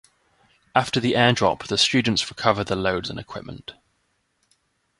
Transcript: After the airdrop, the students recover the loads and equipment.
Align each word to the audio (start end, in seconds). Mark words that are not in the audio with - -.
After 0.73 0.99
the 0.99 1.13
airdrop, 1.13 1.67
the 1.67 1.77
students 1.77 2.27
recover 2.31 2.63
the 2.63 2.75
loads 2.75 3.11
and 3.11 3.19
equipment. 3.19 3.73